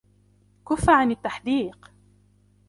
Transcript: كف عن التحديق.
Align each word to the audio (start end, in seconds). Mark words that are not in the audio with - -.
كف 0.67 0.89
عن 0.89 1.11
التحديق. 1.11 1.91